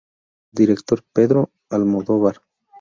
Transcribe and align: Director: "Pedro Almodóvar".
Director: 0.51 1.03
"Pedro 1.13 1.51
Almodóvar". 1.69 2.41